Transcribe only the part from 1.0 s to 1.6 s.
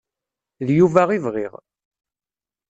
i bɣiɣ.